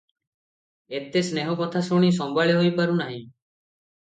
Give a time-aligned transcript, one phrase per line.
[0.99, 3.19] ଏତେ ସ୍ନେହ କଥା ଶୁଣି ସମ୍ଭାଳି ହୋଇ ପାରୁ ନାହିଁ।